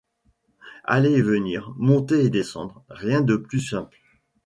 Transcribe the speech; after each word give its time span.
Aller 0.85 1.11
et 1.11 1.21
venir, 1.21 1.75
monter 1.77 2.25
et 2.25 2.31
descendre, 2.31 2.83
rien 2.89 3.21
de 3.21 3.35
plus 3.35 3.59
simple. 3.61 3.99